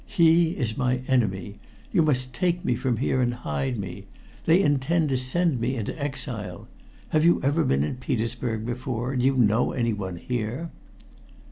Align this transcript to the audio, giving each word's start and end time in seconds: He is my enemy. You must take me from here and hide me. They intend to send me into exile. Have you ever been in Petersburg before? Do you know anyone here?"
He 0.07 0.53
is 0.53 0.77
my 0.79 1.03
enemy. 1.05 1.59
You 1.91 2.01
must 2.01 2.33
take 2.33 2.65
me 2.65 2.73
from 2.73 2.97
here 2.97 3.21
and 3.21 3.35
hide 3.35 3.77
me. 3.77 4.05
They 4.47 4.59
intend 4.59 5.09
to 5.09 5.17
send 5.19 5.59
me 5.59 5.75
into 5.75 5.95
exile. 6.03 6.67
Have 7.09 7.23
you 7.23 7.39
ever 7.43 7.63
been 7.63 7.83
in 7.83 7.97
Petersburg 7.97 8.65
before? 8.65 9.15
Do 9.15 9.23
you 9.23 9.35
know 9.37 9.73
anyone 9.73 10.15
here?" 10.15 10.71